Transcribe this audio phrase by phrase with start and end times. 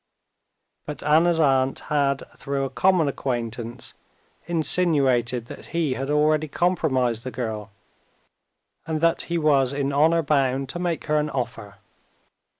[0.87, 3.93] But Anna's aunt had through a common acquaintance
[4.47, 7.69] insinuated that he had already compromised the girl,
[8.87, 11.75] and that he was in honor bound to make her an offer.